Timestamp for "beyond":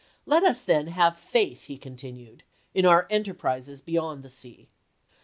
3.81-4.23